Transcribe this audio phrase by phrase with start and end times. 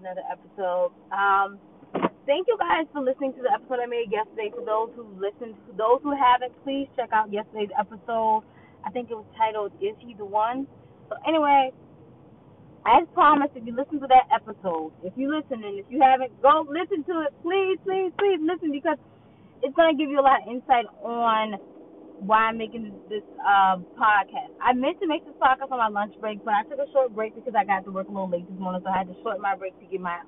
[0.00, 0.92] another episode.
[1.12, 1.60] Um,
[2.24, 4.48] thank you guys for listening to the episode I made yesterday.
[4.48, 8.42] For those who listened, for those who haven't, please check out yesterday's episode.
[8.84, 10.66] I think it was titled "Is He the One?"
[11.12, 11.70] So anyway,
[12.88, 16.32] as promised, if you listen to that episode, if you listen and if you haven't,
[16.40, 17.32] go listen to it.
[17.44, 18.96] Please, please, please listen because
[19.62, 21.60] it's gonna give you a lot of insight on
[22.20, 24.52] why I'm making this, uh, podcast.
[24.60, 27.14] I meant to make this podcast on my lunch break, but I took a short
[27.14, 29.16] break because I got to work a little late this morning, so I had to
[29.22, 30.20] shorten my break to get my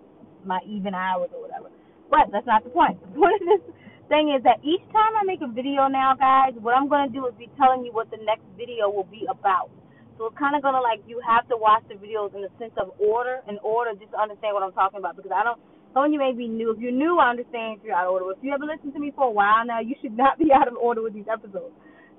[0.45, 1.71] my even hours or whatever.
[2.11, 2.99] But that's not the point.
[3.01, 3.65] The point of this
[4.09, 7.27] thing is that each time I make a video now, guys, what I'm gonna do
[7.29, 9.71] is be telling you what the next video will be about.
[10.19, 12.75] So it's kind of gonna like you have to watch the videos in the sense
[12.77, 15.61] of order, in order just to understand what I'm talking about because I don't
[15.95, 16.73] of you may be new.
[16.73, 18.33] If you're new, I understand you're out of order.
[18.33, 20.69] If you ever listened to me for a while now, you should not be out
[20.69, 21.75] of order with these episodes.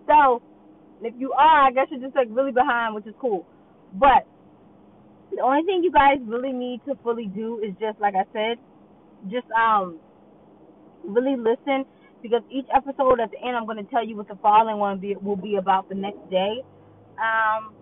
[0.08, 0.42] So,
[1.02, 3.46] if you are, I guess you're just like really behind, which is cool.
[3.94, 4.26] But
[5.36, 8.58] the only thing you guys really need to fully do is just like I said,
[9.32, 10.00] just um
[11.04, 11.86] really listen
[12.22, 15.00] because each episode at the end I'm going to tell you what the following one
[15.00, 16.64] be, will be about the next day.
[17.20, 17.76] Um,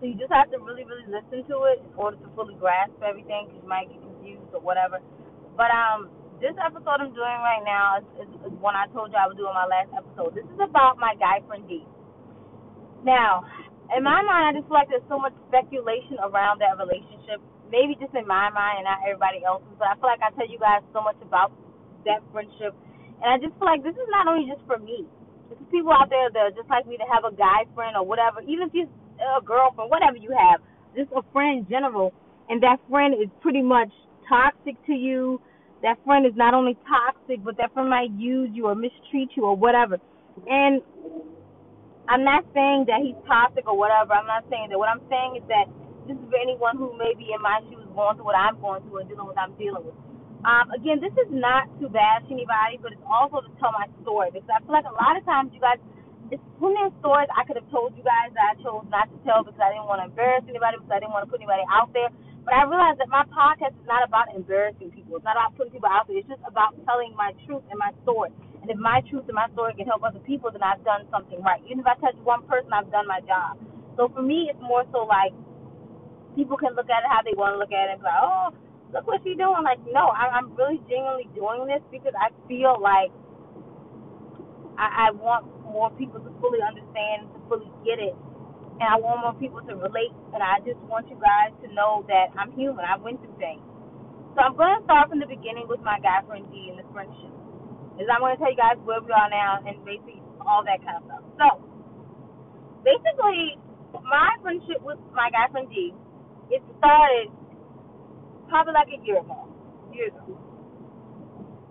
[0.00, 2.96] so you just have to really, really listen to it in order to fully grasp
[3.06, 4.98] everything because you might get confused or whatever.
[5.56, 6.08] But um,
[6.40, 9.36] this episode I'm doing right now is, is, is one I told you I would
[9.36, 10.34] do in my last episode.
[10.34, 11.84] This is about my guy friend D.
[13.04, 13.44] Now,
[13.92, 17.42] in my mind, I just feel like there's so much speculation around that relationship.
[17.68, 20.48] Maybe just in my mind and not everybody else's, but I feel like I tell
[20.48, 21.52] you guys so much about
[22.04, 22.74] that friendship,
[23.22, 25.06] and I just feel like this is not only just for me.
[25.48, 28.04] There's people out there that are just like me to have a guy friend or
[28.04, 28.90] whatever, even if you're
[29.22, 30.60] a girlfriend, whatever you have,
[30.98, 32.12] just a friend in general,
[32.50, 33.88] and that friend is pretty much
[34.32, 35.40] toxic to you.
[35.82, 39.44] That friend is not only toxic, but that friend might use you or mistreat you
[39.44, 39.98] or whatever.
[40.48, 40.80] And
[42.08, 44.16] I'm not saying that he's toxic or whatever.
[44.16, 44.78] I'm not saying that.
[44.78, 45.68] What I'm saying is that
[46.08, 48.82] this is for anyone who may be in my shoes going through what I'm going
[48.88, 49.94] through and dealing with what I'm dealing with.
[50.42, 54.34] Um, again, this is not to bash anybody, but it's also to tell my story
[54.34, 55.78] because I feel like a lot of times you guys,
[56.34, 59.18] it's plenty of stories I could have told you guys that I chose not to
[59.22, 61.62] tell because I didn't want to embarrass anybody, because I didn't want to put anybody
[61.70, 62.10] out there.
[62.44, 65.14] But I realized that my podcast is not about embarrassing people.
[65.14, 66.18] It's not about putting people out there.
[66.18, 68.34] It's just about telling my truth and my story.
[68.62, 71.38] And if my truth and my story can help other people, then I've done something
[71.42, 71.62] right.
[71.70, 73.62] Even if I touch one person, I've done my job.
[73.94, 75.30] So for me, it's more so like
[76.34, 78.22] people can look at it how they want to look at it and be like,
[78.22, 78.50] oh,
[78.90, 79.62] look what she's doing.
[79.62, 83.14] Like, no, I'm really genuinely doing this because I feel like
[84.74, 88.18] I, I want more people to fully understand, to fully get it
[88.80, 90.14] and I want more people to relate.
[90.32, 92.84] And I just want you guys to know that I'm human.
[92.84, 93.62] I went through things.
[94.32, 96.86] So I'm going to start from the beginning with my guy friend D and the
[96.92, 97.32] friendship.
[98.00, 100.80] Is I'm going to tell you guys where we are now and basically all that
[100.80, 101.22] kind of stuff.
[101.36, 101.46] So
[102.80, 103.60] basically,
[104.00, 105.92] my friendship with my guy friend D,
[106.48, 107.28] it started
[108.48, 109.44] probably like a year ago.
[109.44, 110.32] A year ago.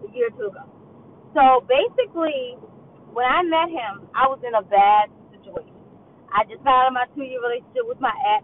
[0.05, 0.65] A year or two ago.
[1.33, 2.61] So basically,
[3.13, 5.09] when I met him, I was in a bad
[6.31, 8.43] I just got out of my two year relationship with my ex.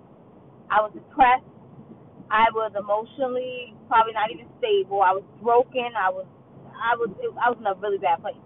[0.68, 1.48] I was depressed.
[2.28, 5.00] I was emotionally probably not even stable.
[5.00, 5.96] I was broken.
[5.96, 6.28] I was
[6.76, 7.10] I was
[7.40, 8.40] I was in a really bad place.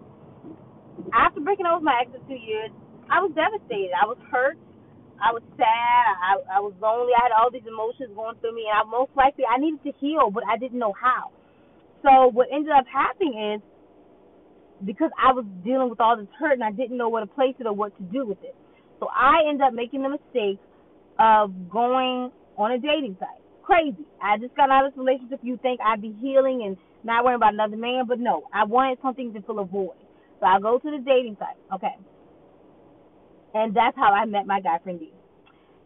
[1.14, 2.70] After breaking up with my ex for two years,
[3.10, 3.98] I was devastated.
[3.98, 4.58] I was hurt.
[5.18, 6.12] I was sad.
[6.22, 7.14] I I was lonely.
[7.18, 9.94] I had all these emotions going through me, and I most likely I needed to
[9.98, 11.34] heal, but I didn't know how.
[12.06, 13.62] So what ended up happening is
[14.86, 17.56] because I was dealing with all this hurt and I didn't know where to place
[17.60, 18.56] it or what to do with it.
[19.02, 20.60] So I end up making the mistake
[21.20, 23.42] of going on a dating site.
[23.64, 24.06] Crazy.
[24.22, 25.40] I just got out of this relationship.
[25.42, 28.44] You think I'd be healing and not worrying about another man, but no.
[28.54, 29.98] I wanted something to fill a void.
[30.40, 31.58] So I go to the dating site.
[31.74, 31.98] Okay.
[33.56, 35.12] And that's how I met my guy friend D.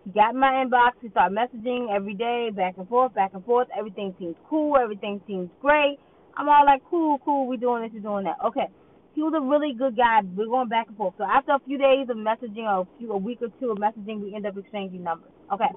[0.04, 1.02] He got in my inbox.
[1.02, 3.70] We start messaging every day, back and forth, back and forth.
[3.78, 4.76] Everything seems cool.
[4.76, 5.98] Everything seems great.
[6.36, 7.48] I'm all like, cool, cool.
[7.48, 8.38] We doing this, we doing that.
[8.46, 8.68] Okay
[9.16, 10.20] he was a really good guy.
[10.36, 11.16] We're going back and forth.
[11.18, 13.80] So after a few days of messaging, or a, few, a week or two of
[13.80, 15.32] messaging, we end up exchanging numbers.
[15.56, 15.72] Okay.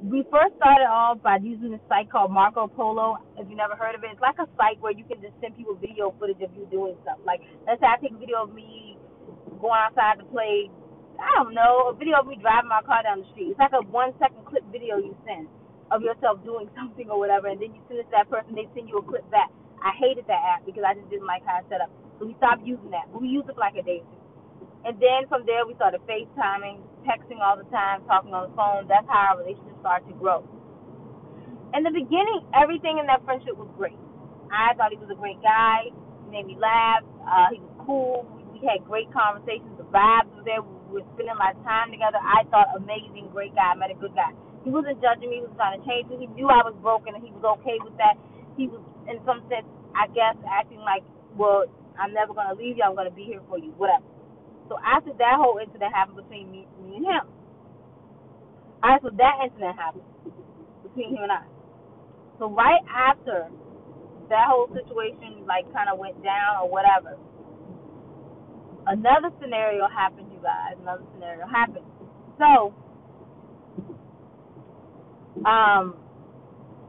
[0.00, 3.18] We first started off by using this site called Marco Polo.
[3.36, 5.58] If you never heard of it, it's like a site where you can just send
[5.58, 7.18] people video footage of you doing stuff.
[7.26, 8.96] Like, let's say I take a video of me
[9.60, 10.70] going outside to play,
[11.20, 13.52] I don't know, a video of me driving my car down the street.
[13.52, 15.50] It's like a one second clip video you send
[15.90, 18.70] of yourself doing something or whatever, and then you send it to that person, they
[18.72, 19.50] send you a clip back.
[19.82, 21.92] I hated that app because I just didn't like how it's set up.
[22.20, 23.08] We stopped using that.
[23.10, 24.04] We used it like a day.
[24.84, 28.88] And then from there, we started FaceTiming, texting all the time, talking on the phone.
[28.88, 30.44] That's how our relationship started to grow.
[31.72, 33.96] In the beginning, everything in that friendship was great.
[34.50, 35.92] I thought he was a great guy.
[35.92, 37.06] He made me laugh.
[37.22, 38.26] Uh, he was cool.
[38.34, 39.70] We, we had great conversations.
[39.78, 40.60] The vibes were there.
[40.60, 42.18] We were spending a lot of time together.
[42.18, 43.72] I thought amazing, great guy.
[43.72, 44.34] I met a good guy.
[44.66, 45.40] He wasn't judging me.
[45.40, 46.26] He was trying to change me.
[46.26, 48.18] He knew I was broken, and he was okay with that.
[48.58, 49.64] He was, in some sense,
[49.94, 51.06] I guess, acting like,
[51.38, 51.70] well,
[52.00, 52.84] I'm never gonna leave you.
[52.84, 54.04] I'm gonna be here for you, whatever.
[54.68, 57.26] So after that whole incident happened between me, me and him.
[59.02, 60.04] So that incident happened
[60.82, 61.42] between him and I.
[62.38, 63.48] So right after
[64.28, 67.18] that whole situation, like, kind of went down or whatever,
[68.86, 70.76] another scenario happened, you guys.
[70.80, 71.86] Another scenario happened.
[72.38, 72.74] So,
[75.46, 75.96] um,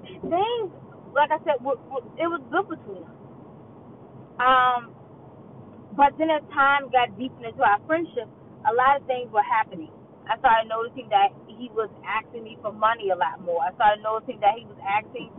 [0.04, 0.72] things,
[1.16, 3.10] like I said, it was good between us.
[4.40, 4.96] Um,
[5.98, 8.28] but then as time got deeper into our friendship,
[8.68, 9.92] a lot of things were happening.
[10.30, 13.60] I started noticing that he was asking me for money a lot more.
[13.60, 15.34] I started noticing that he was asking,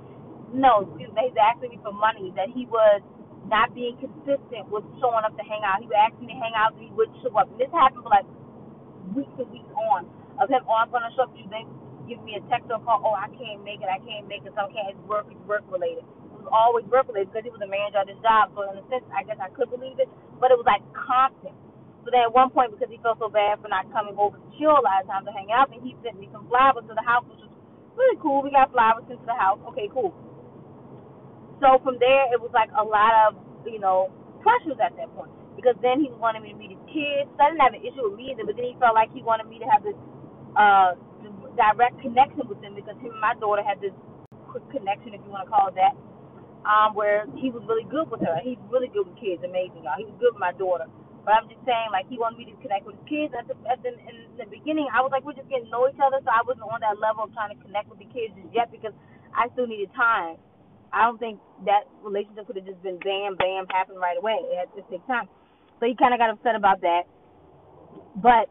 [0.53, 3.01] no, excuse me, that he was asking me for money, that he was
[3.49, 5.81] not being consistent with showing up to hang out.
[5.81, 7.49] He would ask me to hang out, and he wouldn't show up.
[7.49, 8.29] And this happened for like
[9.17, 10.07] weeks and weeks on
[10.39, 11.49] of him, oh, I'm going to show up to you.
[11.49, 11.67] Then
[12.09, 14.53] give me a text or call, oh, I can't make it, I can't make it,
[14.55, 16.05] so I can't, it's work, it's work related.
[16.51, 18.51] Always related because he was a manager at his job.
[18.57, 20.09] So in a sense, I guess I could believe it,
[20.43, 21.55] but it was like constant.
[22.03, 24.49] So then at one point, because he felt so bad for not coming over to
[24.59, 26.95] chill a lot of times to hang out, and he sent me some flowers to
[26.99, 27.53] the house, which was
[27.95, 28.43] really cool.
[28.43, 29.63] We got flowers sent to the house.
[29.71, 30.11] Okay, cool.
[31.63, 33.39] So from there, it was like a lot of
[33.71, 34.11] you know,
[34.43, 35.31] pressures at that point.
[35.55, 37.29] Because then he wanted me to meet his kids.
[37.37, 39.23] So I didn't have an issue with me either, but then he felt like he
[39.23, 39.99] wanted me to have this
[40.57, 40.97] uh
[41.57, 43.93] direct connection with him because him and my daughter had this
[44.73, 45.93] connection, if you want to call it that,
[46.67, 48.39] um, where he was really good with her.
[48.43, 49.99] He's really good with kids, amazing, y'all.
[49.99, 50.87] He was good with my daughter.
[51.23, 53.31] But I'm just saying, like, he wanted me to connect with his kids.
[53.31, 55.87] At the, at the, in the beginning, I was like, we're just getting to know
[55.87, 58.35] each other, so I wasn't on that level of trying to connect with the kids
[58.35, 58.95] just yet because
[59.31, 60.39] I still needed time.
[60.91, 64.37] I don't think that relationship could have just been bam, bam, happen right away.
[64.51, 65.31] It had to take time.
[65.79, 67.07] So he kind of got upset about that.
[68.19, 68.51] But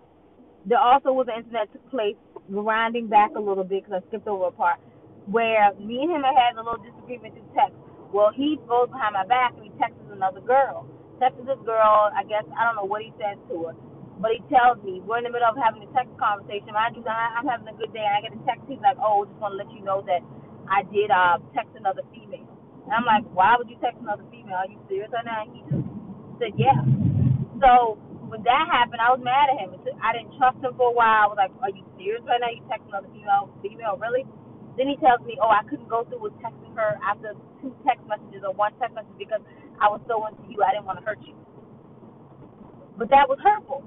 [0.66, 2.18] there also was an incident that took place,
[2.50, 4.80] grinding back a little bit because I skipped over a part,
[5.28, 7.78] where me and him had had a little disagreement through text.
[8.12, 10.84] Well, he goes behind my back and he texts another girl.
[11.19, 13.75] Texts this girl, I guess, I don't know what he says to her.
[14.19, 16.75] But he tells me, we're in the middle of having a text conversation.
[16.75, 18.04] Mind you, I'm having a good day.
[18.04, 18.68] And I get a text.
[18.69, 20.22] He's like, oh, just want to let you know that
[20.69, 22.46] I did uh, text another female.
[22.86, 24.62] And I'm like, why would you text another female?
[24.62, 25.42] Are you serious right now?
[25.42, 25.88] And he just
[26.38, 26.86] said, yeah.
[27.63, 27.98] So
[28.30, 29.74] when that happened, I was mad at him.
[30.06, 31.25] I didn't trust him for a while.
[31.25, 32.54] I was like, are you serious right now?
[32.54, 33.50] You text another female?
[33.66, 34.22] Female, really?
[34.78, 38.04] Then he tells me, oh, I couldn't go through with texting her after two text
[38.08, 39.44] messages or one text message because
[39.80, 40.62] I was so into you.
[40.64, 41.36] I didn't want to hurt you.
[42.98, 43.84] But that was hurtful.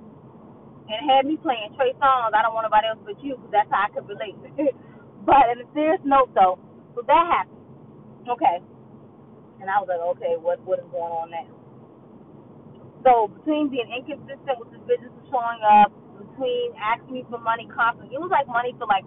[0.89, 2.37] And it had me playing Trey Songz.
[2.37, 4.37] I don't want nobody else but you because that's how I could relate.
[5.29, 6.61] but in a serious note, though,
[6.93, 7.65] so that happened.
[8.29, 8.61] Okay.
[9.61, 11.49] And I was like, okay, what what is going on now?
[13.05, 18.17] So between being inconsistent with his business showing up, between asking me for money constantly,
[18.17, 19.05] it was like money for like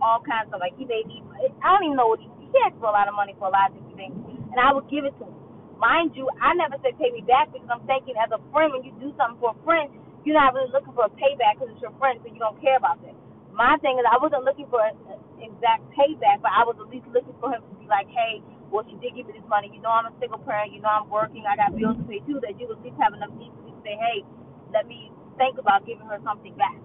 [0.00, 1.22] all kinds of like he made me.
[1.62, 3.54] I don't even know what he he asked for a lot of money for a
[3.54, 4.16] lot of different things,
[4.52, 5.36] and I would give it to him.
[5.78, 8.82] Mind you, I never said pay me back because I'm thinking as a friend, when
[8.82, 9.92] you do something for a friend,
[10.26, 12.74] you're not really looking for a payback because it's your friend, so you don't care
[12.74, 13.14] about that.
[13.54, 14.98] My thing is, I wasn't looking for an
[15.38, 18.84] exact payback, but I was at least looking for him to be like, hey, well,
[18.86, 19.70] she did give me this money.
[19.72, 20.74] You know, I'm a single parent.
[20.74, 21.46] You know, I'm working.
[21.48, 22.38] I got bills to pay too.
[22.44, 24.26] That you at least have enough decency to say, hey,
[24.74, 26.76] let me think about giving her something back.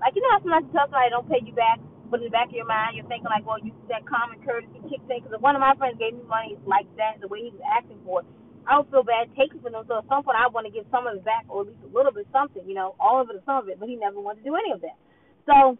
[0.00, 2.34] Like, you know how sometimes you tell somebody don't pay you back, but in the
[2.34, 5.20] back of your mind, you're thinking like, well, you that common courtesy kicks in.
[5.20, 7.64] Because if one of my friends gave me money like that, the way he was
[7.64, 8.26] asking for it,
[8.64, 9.84] I don't feel bad taking from them.
[9.88, 11.84] So at some point, I want to give some of it back, or at least
[11.84, 12.64] a little bit something.
[12.64, 13.80] You know, all of it or some of it.
[13.80, 14.96] But he never wanted to do any of that.
[15.44, 15.76] So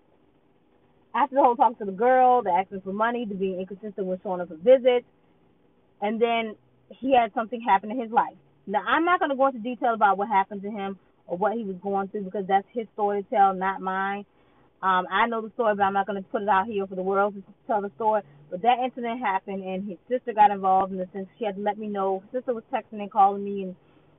[1.15, 4.21] after the whole talk to the girl, the asking for money, the being inconsistent with
[4.23, 5.07] showing up for visits,
[6.01, 6.57] and then
[6.89, 8.37] he had something happen in his life.
[8.67, 11.55] Now, I'm not going to go into detail about what happened to him or what
[11.55, 14.25] he was going through because that's his story to tell, not mine.
[14.83, 16.95] Um, I know the story, but I'm not going to put it out here for
[16.95, 18.23] the world to tell the story.
[18.51, 21.63] But that incident happened, and his sister got involved in the sense she had to
[21.63, 22.23] let me know.
[22.31, 23.77] His sister was texting and calling me and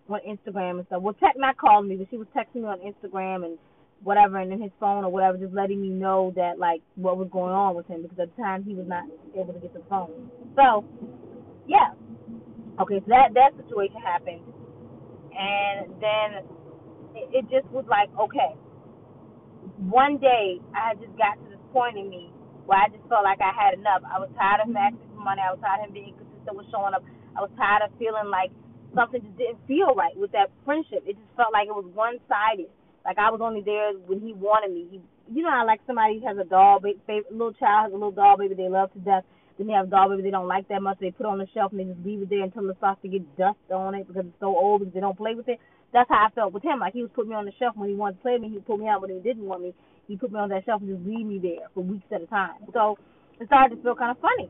[0.09, 1.01] on Instagram and stuff.
[1.01, 3.57] Well, tech not calling me, but she was texting me on Instagram and
[4.03, 7.29] whatever, and then his phone or whatever, just letting me know that like what was
[7.31, 9.03] going on with him because at the time he was not
[9.35, 10.31] able to get the phone.
[10.55, 10.85] So
[11.67, 11.93] yeah.
[12.81, 14.41] Okay, so that that situation happened,
[15.35, 16.29] and then
[17.13, 18.55] it, it just was like, okay.
[19.77, 22.31] One day, I had just got to this point in me
[22.65, 24.05] where I just felt like I had enough.
[24.05, 25.41] I was tired of for money.
[25.41, 27.03] I was tired of him being consistent with showing up.
[27.35, 28.51] I was tired of feeling like
[28.95, 31.03] something just didn't feel right with that friendship.
[31.05, 32.69] It just felt like it was one sided.
[33.05, 34.87] Like I was only there when he wanted me.
[34.91, 34.97] He,
[35.33, 36.99] you know how like somebody has a doll, baby,
[37.31, 39.23] little child has a little doll baby they love to death,
[39.57, 40.97] Then they have a doll baby they don't like that much.
[40.99, 43.01] They put it on the shelf and they just leave it there until it starts
[43.03, 45.59] to get dust on it because it's so old because they don't play with it.
[45.93, 46.79] That's how I felt with him.
[46.79, 48.49] Like he was putting me on the shelf when he wanted to play me.
[48.49, 49.73] He put me out when he didn't want me.
[50.07, 52.27] He put me on that shelf and just leave me there for weeks at a
[52.27, 52.61] time.
[52.73, 52.97] So
[53.39, 54.49] it started to feel kind of funny.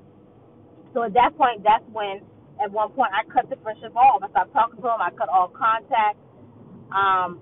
[0.94, 2.22] So at that point, that's when
[2.64, 4.24] at one point I cut the friendship off.
[4.24, 5.00] I stopped talking to him.
[5.00, 6.18] I cut all contact.
[6.92, 7.40] Um,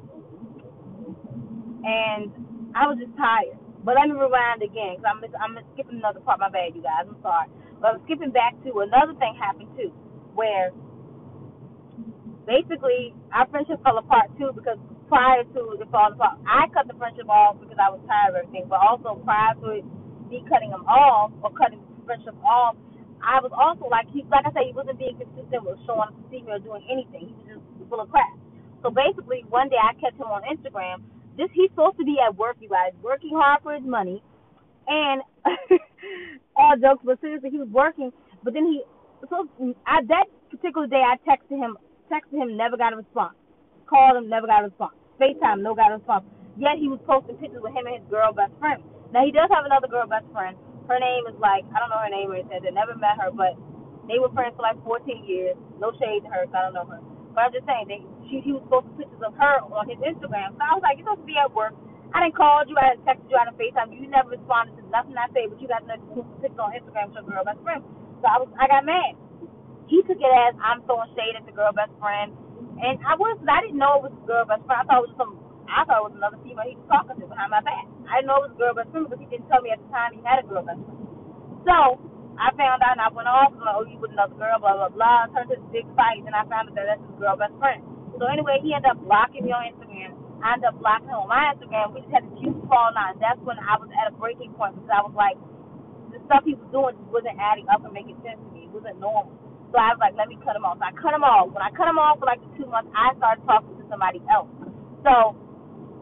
[1.86, 2.30] and
[2.76, 3.58] I was just tired.
[3.84, 6.40] But let me rewind again because I'm I'm skipping another part.
[6.40, 7.08] My bad, you guys.
[7.08, 7.48] I'm sorry.
[7.80, 9.94] But I'm skipping back to another thing happened too,
[10.36, 10.76] where
[12.48, 14.80] basically our friendship fell apart too because
[15.12, 18.48] prior to it falling apart, I cut the friendship off because I was tired of
[18.48, 18.66] everything.
[18.72, 19.86] But also prior to it,
[20.32, 22.80] me cutting him off or cutting the friendship off,
[23.20, 26.16] I was also like he like I said, he wasn't being consistent with showing up
[26.16, 27.30] to see me or doing anything.
[27.30, 28.32] He was just full of crap.
[28.82, 31.04] So basically one day I catch him on Instagram
[31.38, 34.24] this he's supposed to be at work, you guys, working hard for his money,
[34.88, 35.22] and
[36.58, 38.12] all jokes, but seriously, he was working.
[38.44, 38.82] But then he,
[39.30, 39.48] so
[39.86, 41.78] I, that particular day, I texted him,
[42.12, 43.36] texted him, never got a response.
[43.88, 44.96] Called him, never got a response.
[45.20, 46.26] FaceTime, no got a response.
[46.58, 48.82] Yet he was posting pictures with him and his girl best friend.
[49.14, 50.58] Now he does have another girl best friend.
[50.90, 52.64] Her name is like I don't know her name or anything.
[52.66, 53.56] I never met her, but
[54.08, 55.56] they were friends for like 14 years.
[55.80, 57.02] No shade to her, so I don't know her.
[57.36, 60.56] But I'm just saying, they, she, he was posting pictures of her on his Instagram.
[60.58, 61.76] So I was like, you're supposed to be at work.
[62.16, 64.08] I didn't call you, I didn't text you, I didn't FaceTime you.
[64.08, 66.00] You never responded to nothing I say, but you got to
[66.40, 67.84] pictures on Instagram with your girl best friend.
[68.24, 69.20] So I was, I got mad.
[69.88, 72.36] He took it as I'm throwing shade at the girl best friend,
[72.84, 74.80] and I was, I didn't know it was the girl best friend.
[74.80, 77.26] I thought it was some, I thought it was another female he was talking to
[77.26, 77.88] behind my back.
[78.08, 79.90] I didn't know it was girl best friend because he didn't tell me at the
[79.90, 81.00] time he had a girl best friend.
[81.64, 81.76] So
[82.38, 84.78] I found out and I went off, and like, oh, you with another girl, blah,
[84.78, 85.32] blah, blah.
[85.34, 87.82] Turned to this big fight, and I found out that that's his girl best friend.
[88.20, 90.14] So anyway, he ended up blocking me on Instagram.
[90.44, 91.98] I ended up blocking him on my Instagram.
[91.98, 93.18] We just had a huge fall out.
[93.18, 95.38] That's when I was at a breaking point because I was like,
[96.14, 98.70] the stuff he was doing just wasn't adding up and making sense to me.
[98.70, 99.34] It wasn't normal.
[99.72, 100.80] So I was like, let me cut him off.
[100.80, 101.52] So I cut him off.
[101.52, 104.24] When I cut him off for like the two months, I started talking to somebody
[104.32, 104.50] else.
[105.04, 105.36] So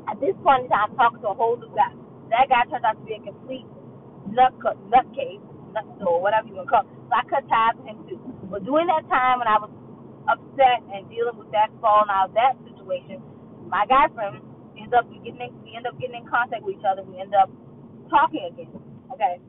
[0.10, 1.93] at this point in time, I'm talking to a whole new guy.
[2.34, 3.67] That guy turned out to be a complete
[4.29, 4.53] nut
[4.89, 5.43] nutcase,
[5.74, 6.91] nut or whatever you want to call it.
[7.10, 8.19] So I cut ties with him too.
[8.50, 9.74] But during that time when I was
[10.29, 13.22] upset and dealing with that falling out of that situation,
[13.69, 14.41] my guy friend
[14.77, 17.03] ends up getting in, we end up getting in contact with each other.
[17.05, 17.50] We end up
[18.10, 18.74] talking again.
[19.13, 19.41] Okay.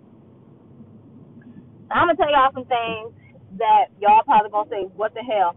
[1.90, 3.14] I'm gonna tell y'all some things
[3.58, 5.56] that y'all probably gonna say, "What the hell?"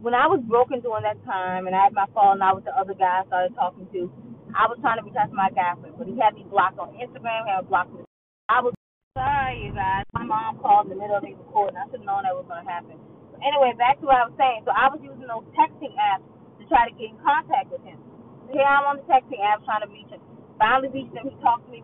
[0.00, 2.74] When I was broken during that time, and I had my falling out with the
[2.76, 4.12] other guy I started talking to,
[4.54, 6.78] I was trying to reach out to my guy friend, but he had me blocked
[6.78, 7.90] on Instagram, had me blocked.
[8.48, 8.74] I was
[9.16, 10.04] sorry, you guys.
[10.14, 11.76] My mom called in the middle of me recording.
[11.76, 12.96] I should have known that was gonna happen
[13.32, 14.62] But anyway, back to what I was saying.
[14.68, 16.24] So I was using those texting apps
[16.60, 17.98] to try to get in contact with him.
[18.46, 20.20] So here I'm on the texting app trying to reach him.
[20.60, 21.26] Finally reached him.
[21.28, 21.82] He talked to me.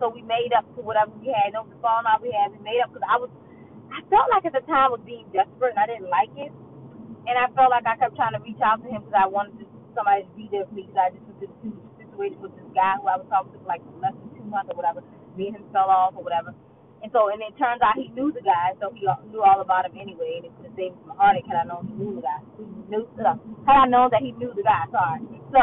[0.00, 1.54] So we made up to whatever we had.
[1.54, 2.52] No, the phone out we had.
[2.52, 3.30] We made up because I was,
[3.94, 6.50] I felt like at the time was being desperate and I didn't like it.
[7.26, 9.62] And I felt like I kept trying to reach out to him because I wanted
[9.62, 12.54] to, somebody to be there for me because I just was in a situation with
[12.58, 15.00] this guy who I was talking to for like less than two months or whatever.
[15.38, 16.52] Me and him fell off or whatever.
[17.02, 19.86] And so, and it turns out he knew the guy, so he knew all about
[19.86, 20.40] him anyway.
[20.42, 22.40] And it could have saved him a had I known he knew the guy.
[22.58, 23.36] He knew, uh,
[23.68, 25.20] had I known that he knew the guy, sorry.
[25.52, 25.62] So,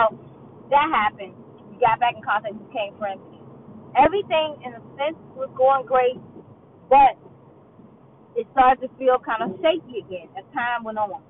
[0.71, 1.33] that happened.
[1.73, 3.21] We got back in contact, became friends.
[3.97, 6.19] Everything, in a sense, was going great,
[6.89, 7.17] but
[8.35, 11.21] it started to feel kind of shaky again as time went on.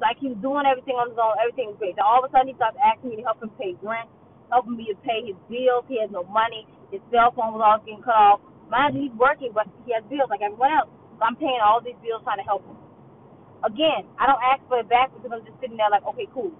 [0.00, 1.96] Like he was doing everything on his own, everything was great.
[1.96, 4.10] Then all of a sudden, he started asking me to help him pay rent,
[4.50, 5.86] helping me to pay his bills.
[5.88, 6.66] He had no money.
[6.92, 8.40] His cell phone was all getting cut off
[8.70, 10.90] Mind you, he's working, but he has bills like everyone else.
[11.18, 12.76] So I'm paying all these bills trying to help him.
[13.64, 16.52] Again, I don't ask for it back because I'm just sitting there like, okay, cool.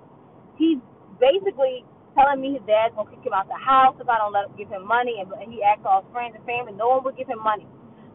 [0.57, 0.79] He's
[1.21, 4.49] basically telling me his dad's gonna kick him out the house if I don't let
[4.51, 7.05] him give him money, and, and he asked all his friends and family, no one
[7.05, 7.67] would give him money.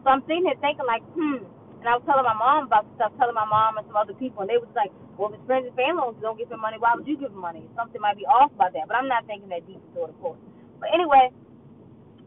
[0.02, 1.46] So I'm sitting here thinking like, hmm.
[1.82, 4.46] And I was telling my mom about stuff, telling my mom and some other people,
[4.46, 6.94] and they was like, well, if his friends and family don't give him money, why
[6.94, 7.66] would you give him money?
[7.74, 10.18] Something might be off about that, but I'm not thinking that deep into it, of
[10.22, 10.38] course.
[10.78, 11.34] But anyway,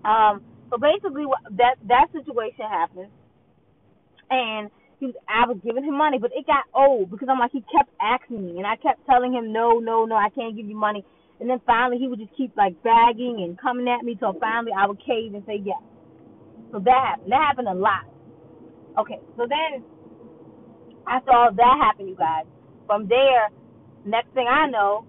[0.04, 1.24] um, so basically,
[1.56, 3.08] that that situation happened,
[4.28, 4.68] and
[5.00, 7.64] he was I was giving him money, but it got old because I'm like he
[7.72, 10.76] kept asking me, and I kept telling him no, no, no, I can't give you
[10.76, 11.08] money.
[11.40, 14.20] And then finally, he would just keep like begging and coming at me.
[14.20, 15.80] So finally, I would cave and say yes.
[16.76, 17.32] So that happened.
[17.32, 18.04] That happened a lot.
[19.00, 19.80] Okay, so then
[21.08, 22.44] after all that happened, you guys,
[22.84, 23.48] from there,
[24.04, 25.08] next thing I know,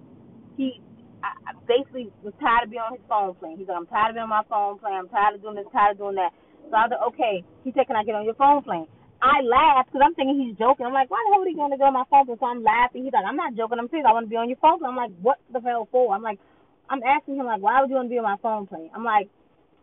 [0.55, 0.79] he
[1.27, 3.59] I, basically was tired of being on his phone playing.
[3.59, 4.95] He's like, I'm tired of being on my phone playing.
[4.95, 6.31] I'm tired of doing this, tired of doing that.
[6.71, 7.43] So I was like, okay.
[7.67, 8.87] He said, can I get on your phone playing?
[9.19, 10.87] I laughed because I'm thinking he's joking.
[10.87, 12.31] I'm like, why the hell are you going to go on my phone?
[12.31, 13.03] So I'm laughing.
[13.03, 13.83] He's like, I'm not joking.
[13.83, 14.07] I'm serious.
[14.07, 14.79] I want to be on your phone.
[14.87, 16.15] I'm like, what the hell for?
[16.15, 16.39] I'm like,
[16.87, 18.95] I'm asking him like, why would you want to be on my phone playing?
[18.95, 19.27] I'm like,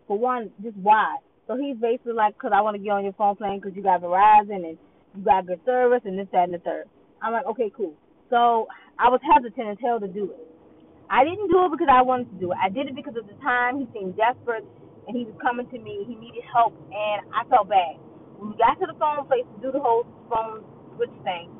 [0.07, 1.19] for one, just why?
[1.47, 3.83] So he's basically like, because I want to get on your phone plan because you
[3.83, 4.77] got Verizon and
[5.15, 6.87] you got good service and this, that, and the third.
[7.21, 7.93] I'm like, okay, cool.
[8.29, 8.67] So
[8.99, 10.43] I was hesitant until to do it.
[11.11, 12.57] I didn't do it because I wanted to do it.
[12.57, 14.63] I did it because at the time he seemed desperate
[15.07, 16.07] and he was coming to me.
[16.07, 17.99] He needed help and I felt bad.
[18.39, 20.63] When we got to the phone place to do the whole phone
[20.95, 21.51] switch thing,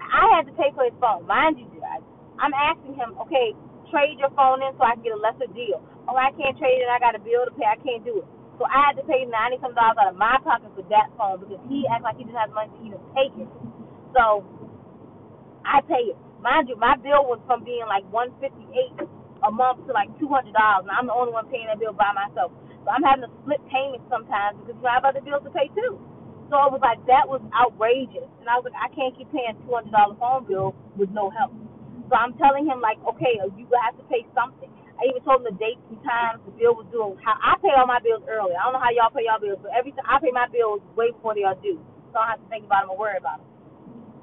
[0.00, 1.28] I had to pay for his phone.
[1.28, 2.02] Mind you, guys,
[2.40, 3.52] I'm asking him, okay,
[3.92, 5.84] trade your phone in so I can get a lesser deal.
[6.08, 6.88] Oh, I can't trade it.
[6.88, 7.68] I got a bill to pay.
[7.68, 8.28] I can't do it.
[8.60, 11.40] So I had to pay ninety some dollars out of my pocket for that phone
[11.40, 13.48] because he acted like he didn't have money to even take it.
[14.12, 14.44] So
[15.66, 16.18] I pay it.
[16.42, 18.94] Mind you, my bill was from being like one fifty eight
[19.44, 21.94] a month to like two hundred dollars, and I'm the only one paying that bill
[21.96, 22.52] by myself.
[22.86, 25.52] So I'm having to split payments sometimes because you know, I have other bills to
[25.52, 25.98] pay too.
[26.48, 29.56] So it was like that was outrageous, and I was like, I can't keep paying
[29.66, 31.52] two hundred dollar phone bill with no help.
[32.08, 34.70] So I'm telling him like, okay, you have to pay something.
[35.00, 37.16] I even told him the dates and times the bill was due.
[37.24, 38.52] How I pay all my bills early.
[38.52, 40.84] I don't know how y'all pay y'all bills, but every time I pay my bills
[40.92, 41.80] way before they are due,
[42.12, 43.48] so I don't have to think about them or worry about them.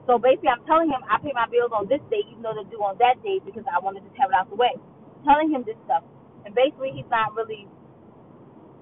[0.05, 2.69] So basically, I'm telling him I pay my bills on this date, even though they're
[2.69, 4.77] due on that date, because I wanted to have it out the way.
[5.25, 6.05] Telling him this stuff,
[6.46, 7.65] and basically he's not really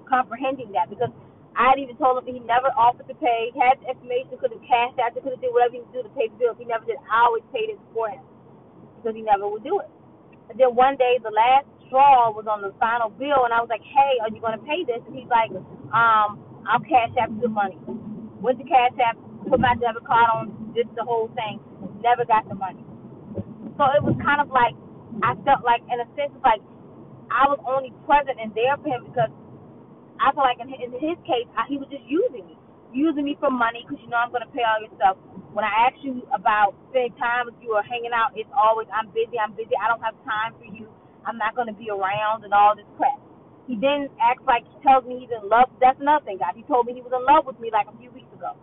[0.06, 1.10] comprehending that because
[1.56, 3.56] I had even told him he never offered to pay.
[3.56, 6.04] He had the information, could have cashed out, could have did whatever he could do
[6.04, 6.60] to pay the bills.
[6.60, 7.00] He never did.
[7.08, 8.22] I always paid it for him
[9.00, 9.90] because he never would do it.
[10.52, 13.70] And then one day, the last straw was on the final bill, and I was
[13.70, 15.52] like, "Hey, are you going to pay this?" And he's like,
[15.94, 17.78] "Um, I'll cash out the money."
[18.42, 19.18] Went to cash app,
[19.50, 21.64] put my debit card on did the whole thing,
[22.04, 22.84] never got the money.
[23.80, 24.76] So it was kind of like
[25.24, 26.60] I felt like, in a sense, like
[27.32, 29.32] I was only present and there for him because
[30.20, 32.56] I feel like in his, in his case, I, he was just using me,
[32.92, 35.16] using me for money because you know I'm going to pay all your stuff.
[35.56, 39.08] When I ask you about spending time with you or hanging out, it's always I'm
[39.16, 40.92] busy, I'm busy, I don't have time for you,
[41.28, 43.20] I'm not going to be around, and all this crap.
[43.68, 45.70] He then acts like he tells me he's in love.
[45.82, 46.56] That's nothing, thing, guys.
[46.58, 48.54] He told me he was in love with me like a few weeks ago.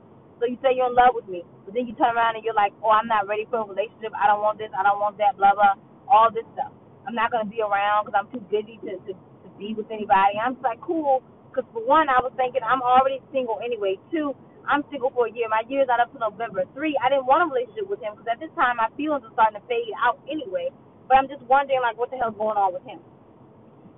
[0.40, 2.56] So you say you're in love with me, but then you turn around and you're
[2.56, 4.14] like, oh, I'm not ready for a relationship.
[4.16, 4.70] I don't want this.
[4.74, 5.36] I don't want that.
[5.38, 5.76] Blah blah.
[6.10, 6.72] All this stuff.
[7.06, 10.38] I'm not gonna be around because I'm too busy to, to to be with anybody.
[10.38, 11.22] I'm just like cool.
[11.50, 13.98] Because for one, I was thinking I'm already single anyway.
[14.10, 14.34] Two,
[14.66, 15.48] I'm single for a year.
[15.50, 16.64] My year's not up to November.
[16.74, 19.34] Three, I didn't want a relationship with him because at this time my feelings are
[19.34, 20.70] starting to fade out anyway.
[21.12, 23.04] But I'm just wondering like what the hell's going on with him.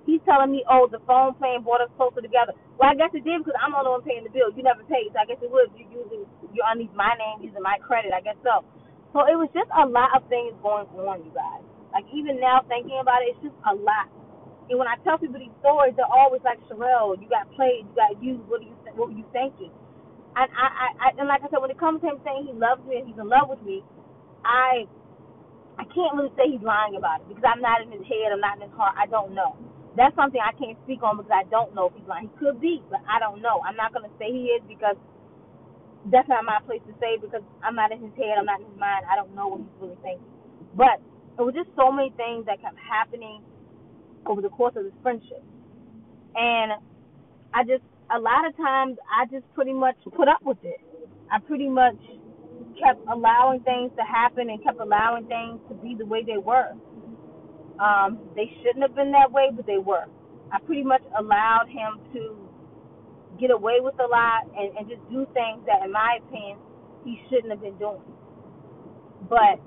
[0.03, 2.51] He's telling me, oh, the phone plan brought us closer together.
[2.75, 4.51] Well, I guess it did because I'm the one paying the bill.
[4.51, 5.71] You never paid, so I guess it would.
[5.79, 8.11] You using you're underneath my name, using my credit.
[8.11, 8.67] I guess so.
[9.15, 11.63] So it was just a lot of things going on, you guys.
[11.95, 14.11] Like even now, thinking about it, it's just a lot.
[14.67, 17.95] And when I tell people these stories, they're always like, Sherelle, you got played, you
[17.95, 18.43] got used.
[18.51, 19.71] What do you what were you thinking?
[20.37, 22.53] And I, I, I, and like I said, when it comes to him saying he
[22.53, 23.81] loves me and he's in love with me,
[24.45, 24.85] I,
[25.77, 28.39] I can't really say he's lying about it because I'm not in his head, I'm
[28.43, 28.95] not in his heart.
[28.97, 29.55] I don't know
[29.95, 32.27] that's something I can't speak on because I don't know if he's lying.
[32.27, 33.63] He could be, but I don't know.
[33.63, 34.99] I'm not gonna say he is because
[36.11, 38.67] that's not my place to say because I'm not in his head, I'm not in
[38.67, 39.07] his mind.
[39.07, 40.27] I don't know what he's really thinking.
[40.75, 40.99] But
[41.39, 43.41] it was just so many things that kept happening
[44.27, 45.43] over the course of this friendship,
[46.35, 46.75] and
[47.55, 50.83] I just a lot of times I just pretty much put up with it.
[51.31, 51.97] I pretty much
[52.79, 56.71] kept allowing things to happen and kept allowing things to be the way they were.
[57.79, 60.05] Um, they shouldn't have been that way, but they were.
[60.51, 62.49] I pretty much allowed him to
[63.39, 66.57] get away with a lot and, and just do things that, in my opinion,
[67.03, 68.01] he shouldn't have been doing.
[69.29, 69.59] But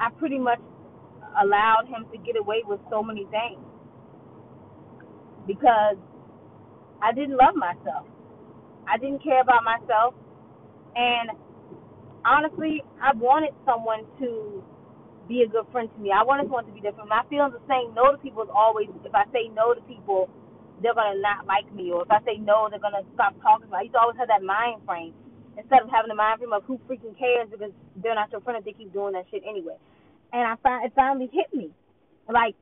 [0.00, 0.60] I pretty much
[1.42, 3.60] allowed him to get away with so many things
[5.46, 5.96] because
[7.02, 8.06] I didn't love myself.
[8.88, 10.14] I didn't care about myself.
[10.96, 11.30] And
[12.24, 14.64] honestly, I wanted someone to
[15.28, 16.12] be a good friend to me.
[16.12, 17.08] I wanted someone to be different.
[17.08, 20.28] My feelings of saying no to people is always if I say no to people,
[20.82, 23.68] they're gonna not like me, or if I say no, they're gonna stop talking.
[23.72, 25.14] I used to always have that mind frame
[25.56, 28.58] instead of having the mind frame of who freaking cares because they're not your friend
[28.58, 29.76] if they keep doing that shit anyway.
[30.32, 31.70] And I it finally hit me,
[32.28, 32.56] like.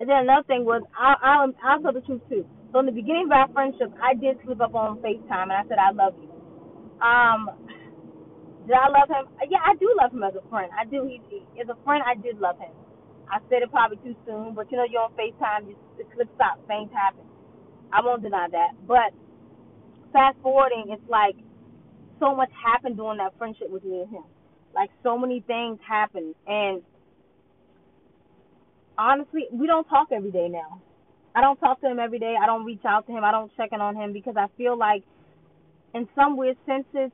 [0.00, 2.44] And then another thing was I I I'll tell the truth too.
[2.72, 5.62] So in the beginning of our friendship, I did slip up on FaceTime and I
[5.68, 6.30] said I love you.
[7.00, 7.50] Um,
[8.66, 9.28] did I love him?
[9.50, 10.70] Yeah, I do love him as a friend.
[10.72, 11.04] I do.
[11.04, 12.72] He, he as a friend, I did love him.
[13.30, 16.28] I said it probably too soon, but you know, you're on FaceTime, you, the clip
[16.66, 17.24] things happen.
[17.92, 18.72] I won't deny that.
[18.86, 19.12] But
[20.12, 21.36] fast forwarding, it's like
[22.20, 24.24] so much happened during that friendship with me and him.
[24.74, 26.82] Like so many things happened, and
[28.98, 30.80] honestly, we don't talk every day now.
[31.34, 32.34] I don't talk to him every day.
[32.40, 33.24] I don't reach out to him.
[33.24, 35.02] I don't check in on him because I feel like,
[35.94, 37.10] in some weird senses,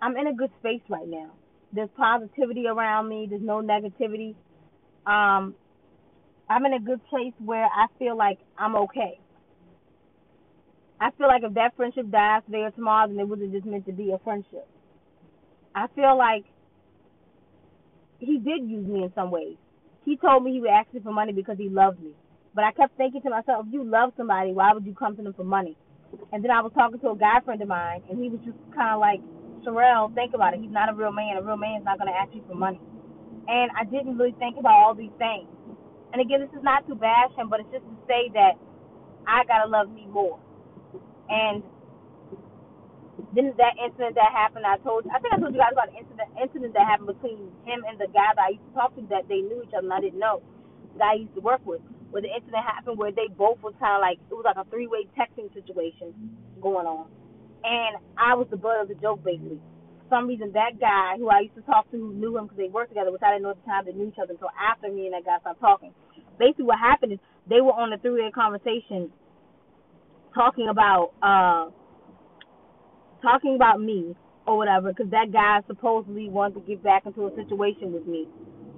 [0.00, 1.32] I'm in a good space right now.
[1.72, 3.26] There's positivity around me.
[3.28, 4.34] There's no negativity.
[5.06, 5.54] Um,
[6.48, 9.18] I'm in a good place where I feel like I'm okay.
[11.00, 13.86] I feel like if that friendship dies today or tomorrow, then it wasn't just meant
[13.86, 14.66] to be a friendship.
[15.74, 16.44] I feel like
[18.18, 19.56] he did use me in some ways.
[20.04, 22.12] He told me he would ask me for money because he loved me.
[22.54, 25.22] But I kept thinking to myself, if you love somebody, why would you come to
[25.22, 25.76] them for money?
[26.32, 28.56] And then I was talking to a guy friend of mine, and he was just
[28.74, 29.20] kind of like,
[29.68, 30.60] Sherelle, think about it.
[30.60, 31.36] He's not a real man.
[31.36, 32.80] A real man is not going to ask you for money.
[33.48, 35.48] And I didn't really think about all these things.
[36.12, 38.56] And again, this is not to bash him, but it's just to say that
[39.28, 40.40] I gotta love me more.
[41.28, 41.62] And
[43.36, 46.00] then that incident that happened, I told I think I told you guys about the
[46.00, 49.02] incident incident that happened between him and the guy that I used to talk to
[49.12, 50.40] that they knew each other and I didn't know.
[50.96, 51.84] The guy I used to work with.
[52.08, 54.88] Where the incident happened where they both was kinda like it was like a three
[54.88, 56.16] way texting situation
[56.60, 57.12] going on.
[57.68, 59.60] And I was the butt of the joke basically.
[60.08, 62.72] For some reason that guy who I used to talk to knew him because they
[62.72, 64.88] worked together, which I didn't know at the time they knew each other until after
[64.88, 65.92] me and that guy stopped talking.
[66.38, 69.12] Basically what happened is they were on a three way conversation
[70.32, 71.68] talking about uh
[73.20, 77.34] talking about me or whatever because that guy supposedly wanted to get back into a
[77.36, 78.26] situation with me.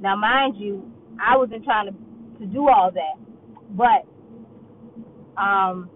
[0.00, 1.94] Now, mind you, I wasn't trying to
[2.40, 3.20] to do all that,
[3.76, 4.08] but
[5.40, 5.90] um,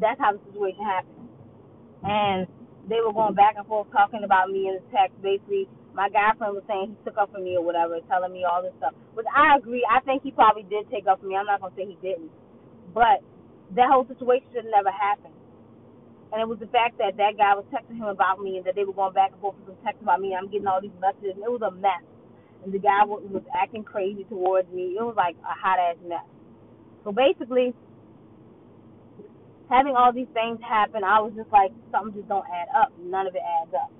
[0.00, 1.28] that's how the situation happened.
[2.04, 2.46] And
[2.88, 5.16] they were going back and forth talking about me in the text.
[5.22, 8.44] Basically, my guy friend was saying he took up for me or whatever, telling me
[8.44, 8.92] all this stuff.
[9.14, 9.86] Which I agree.
[9.88, 11.36] I think he probably did take up for me.
[11.36, 12.30] I'm not gonna say he didn't,
[12.92, 13.24] but
[13.72, 15.32] that whole situation should never happen.
[16.32, 18.74] And it was the fact that that guy was texting him about me and that
[18.74, 20.34] they were going back and forth with some text about me.
[20.34, 21.38] I'm getting all these messages.
[21.38, 22.02] And it was a mess.
[22.66, 24.98] And the guy was, was acting crazy towards me.
[24.98, 26.26] It was like a hot ass mess.
[27.06, 27.70] So basically,
[29.70, 32.92] having all these things happen, I was just like, something just don't add up.
[33.00, 33.90] None of it adds up.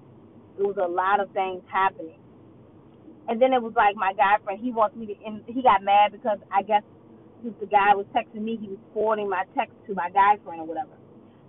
[0.59, 2.19] It was a lot of things happening.
[3.29, 5.83] And then it was like my guy friend, he wants me to, and he got
[5.83, 6.83] mad because I guess
[7.43, 10.61] since the guy was texting me, he was forwarding my text to my guy friend
[10.61, 10.93] or whatever.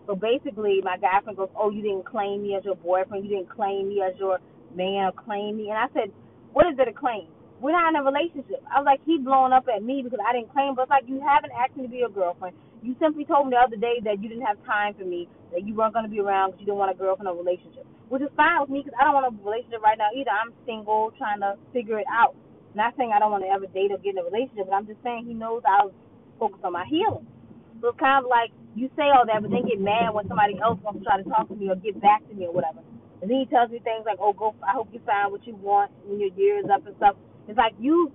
[0.08, 3.25] So basically, my guy friend goes, "Oh, you didn't claim me as your boyfriend.
[3.25, 4.39] You didn't claim me as your
[4.75, 6.13] man claim me." And I said,
[6.54, 7.28] "What is it a claim?
[7.60, 10.32] We're not in a relationship." I was like, "He blowing up at me because I
[10.34, 12.56] didn't claim." But it's like you haven't asked me to be your girlfriend.
[12.81, 15.65] You simply told me the other day that you didn't have time for me, that
[15.65, 18.21] you weren't going to be around because you didn't want a girlfriend or relationship, which
[18.21, 20.31] is fine with me because I don't want a relationship right now either.
[20.31, 22.35] I'm single, trying to figure it out.
[22.75, 24.85] Not saying I don't want to ever date or get in a relationship, but I'm
[24.85, 25.95] just saying he knows I was
[26.38, 27.25] focused on my healing.
[27.81, 30.59] So it's kind of like you say all that, but then get mad when somebody
[30.59, 32.83] else wants to try to talk to me or get back to me or whatever.
[33.23, 34.53] And then he tells me things like, "Oh, go!
[34.61, 37.15] I hope you find what you want when your year is up and stuff."
[37.47, 38.11] It's like you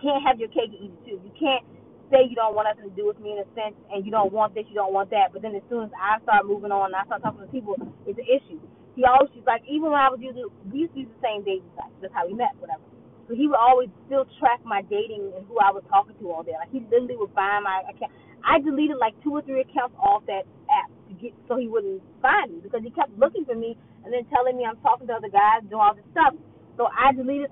[0.00, 1.18] can't have your cake and eat it too.
[1.22, 1.64] You can't
[2.12, 4.30] say you don't want nothing to do with me in a sense, and you don't
[4.32, 5.32] want this, you don't want that.
[5.32, 7.80] But then as soon as I start moving on and I start talking to people,
[8.06, 8.60] it's an issue.
[8.94, 11.42] He always she's like, even when I was using, we used to use the same
[11.42, 11.90] dating site.
[12.04, 12.84] That's how we met, whatever.
[13.28, 16.44] So he would always still track my dating and who I was talking to all
[16.44, 16.52] day.
[16.60, 18.12] Like he literally would find my account.
[18.44, 22.02] I deleted like two or three accounts off that app to get so he wouldn't
[22.20, 25.14] find me because he kept looking for me and then telling me I'm talking to
[25.16, 26.34] other guys, doing all this stuff.
[26.76, 27.50] So I deleted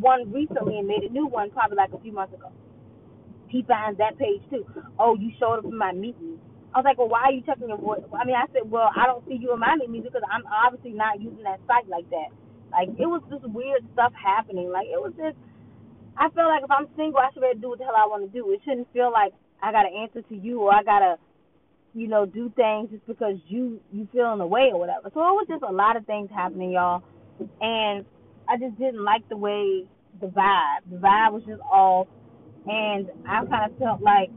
[0.00, 2.48] one recently and made a new one probably like a few months ago.
[3.48, 4.64] He finds that page too.
[4.98, 6.38] Oh, you showed up in my meeting.
[6.74, 8.04] I was like, well, why are you checking your voice?
[8.12, 10.92] I mean, I said, well, I don't see you in my meeting because I'm obviously
[10.92, 12.28] not using that site like that.
[12.70, 14.70] Like it was just weird stuff happening.
[14.70, 15.36] Like it was just
[16.16, 17.96] I feel like if I'm single I should be able to do what the hell
[17.96, 18.52] I want to do.
[18.52, 19.32] It shouldn't feel like
[19.62, 21.16] I gotta answer to you or I gotta,
[21.94, 25.10] you know, do things just because you you feel in the way or whatever.
[25.14, 27.02] So it was just a lot of things happening, y'all.
[27.60, 28.04] And
[28.48, 29.88] I just didn't like the way
[30.20, 30.84] the vibe.
[30.90, 32.08] The vibe was just off
[32.68, 34.30] and I kinda felt like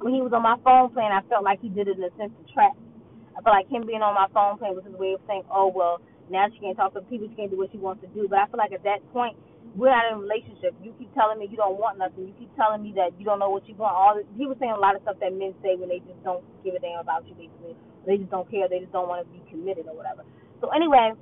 [0.00, 2.10] when he was on my phone playing I felt like he did it in a
[2.16, 2.72] sense of trap.
[3.36, 5.68] I felt like him being on my phone playing was his way of saying, Oh
[5.74, 7.26] well, now she can't talk to people.
[7.28, 8.30] She can't do what she wants to do.
[8.30, 9.36] But I feel like at that point,
[9.74, 10.74] we're not in a relationship.
[10.82, 12.26] You keep telling me you don't want nothing.
[12.30, 13.94] You keep telling me that you don't know what you want.
[13.94, 16.22] All this, he was saying a lot of stuff that men say when they just
[16.22, 17.34] don't give a damn about you.
[17.34, 17.74] Basically,
[18.06, 18.70] they just don't care.
[18.70, 20.22] They just don't want to be committed or whatever.
[20.62, 21.12] So anyway,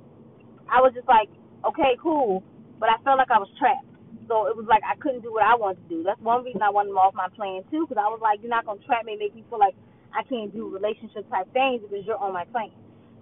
[0.69, 1.29] I was just like,
[1.65, 2.45] okay, cool.
[2.79, 3.88] But I felt like I was trapped.
[4.29, 6.03] So it was like I couldn't do what I wanted to do.
[6.05, 8.53] That's one reason I wanted him off my plan too, because I was like, you're
[8.53, 9.73] not gonna trap me, and make me feel like
[10.13, 12.69] I can't do relationship type things because you're on my plan.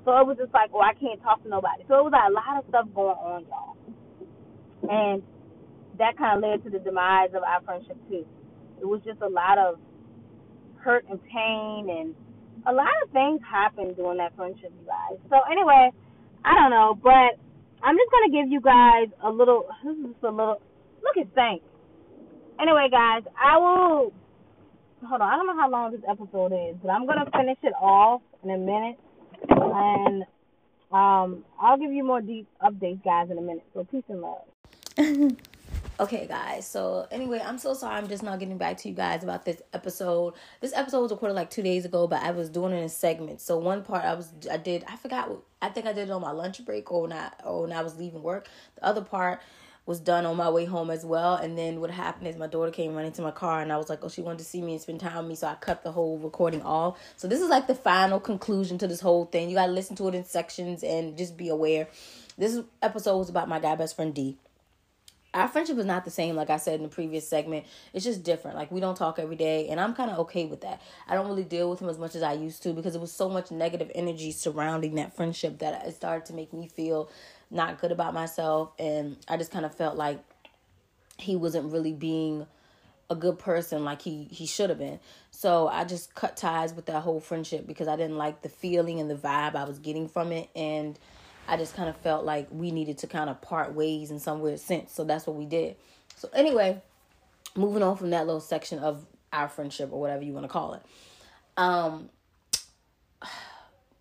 [0.04, 1.88] So it was just like, oh, I can't talk to nobody.
[1.88, 3.76] So it was like a lot of stuff going on, y'all.
[4.88, 5.24] And
[5.98, 8.28] that kind of led to the demise of our friendship too.
[8.80, 9.80] It was just a lot of
[10.84, 12.16] hurt and pain and
[12.68, 15.20] a lot of things happened during that friendship, you guys.
[15.32, 15.92] So anyway,
[16.44, 17.40] I don't know, but
[17.84, 19.68] I'm just gonna give you guys a little.
[19.84, 20.62] This is just a little.
[21.08, 21.66] Look at thanks.
[22.60, 24.14] Anyway, guys, I will.
[25.08, 25.34] Hold on.
[25.34, 28.50] I don't know how long this episode is, but I'm gonna finish it off in
[28.50, 28.98] a minute
[29.50, 30.24] and
[30.92, 33.66] um, I'll give you more deep updates, guys, in a minute.
[33.74, 35.38] So peace and love.
[36.00, 36.68] Okay, guys.
[36.68, 37.96] So anyway, I'm so sorry.
[37.96, 40.36] I'm just not getting back to you guys about this episode.
[40.62, 43.44] This episode was recorded like two days ago, but I was doing it in segments.
[43.44, 45.32] So one part I was I did I forgot.
[45.60, 47.98] I think I did it on my lunch break or not or when I was
[47.98, 48.48] leaving work.
[48.76, 49.42] The other part
[49.88, 51.36] was done on my way home as well.
[51.36, 53.90] And then what happened is my daughter came running to my car and I was
[53.90, 55.36] like, oh, she wanted to see me and spend time with me.
[55.36, 57.00] So I cut the whole recording off.
[57.16, 59.50] So this is like the final conclusion to this whole thing.
[59.50, 61.88] You got to listen to it in sections and just be aware.
[62.38, 64.38] This episode was about my guy best friend D
[65.34, 68.24] our friendship is not the same like i said in the previous segment it's just
[68.24, 71.14] different like we don't talk every day and i'm kind of okay with that i
[71.14, 73.30] don't really deal with him as much as i used to because it was so
[73.30, 77.10] much negative energy surrounding that friendship that it started to make me feel
[77.50, 80.20] not good about myself and i just kind of felt like
[81.18, 82.46] he wasn't really being
[83.10, 85.00] a good person like he he should have been
[85.32, 89.00] so i just cut ties with that whole friendship because i didn't like the feeling
[89.00, 91.00] and the vibe i was getting from it and
[91.48, 94.42] I just kind of felt like we needed to kind of part ways in some
[94.42, 94.92] weird sense.
[94.92, 95.78] So that's what we did.
[96.18, 96.82] So anyway,
[97.56, 100.74] moving on from that little section of our friendship or whatever you want to call
[100.74, 100.82] it.
[101.56, 102.10] Um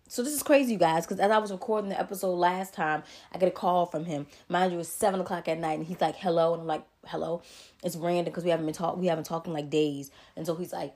[0.07, 3.03] so this is crazy, you guys, because as I was recording the episode last time,
[3.33, 4.27] I get a call from him.
[4.49, 7.41] Mind you, it's seven o'clock at night, and he's like, "Hello," and I'm like, "Hello."
[7.83, 10.55] It's random because we haven't been talk, we haven't talked in like days, and so
[10.55, 10.93] he's like,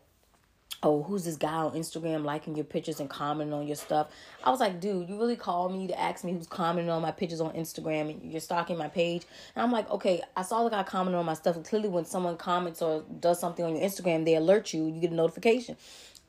[0.84, 4.08] oh, who's this guy on Instagram liking your pictures and commenting on your stuff?
[4.43, 7.12] I was like, dude, you really called me to ask me who's commenting on my
[7.12, 9.24] pictures on Instagram and you're stalking my page?
[9.56, 11.62] And I'm like, okay, I saw the guy commenting on my stuff.
[11.63, 15.12] clearly, when someone comments or does something on your Instagram, they alert you, you get
[15.12, 15.78] a notification.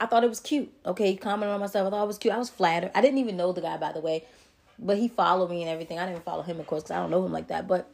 [0.03, 0.69] I thought it was cute.
[0.85, 1.87] Okay, commenting on myself.
[1.87, 2.35] I thought it was cute.
[2.35, 2.91] I was flattered.
[2.93, 4.25] I didn't even know the guy, by the way,
[4.77, 6.01] but he followed me and everything.
[6.01, 7.69] I didn't follow him, of course, because I don't know him like that.
[7.69, 7.89] But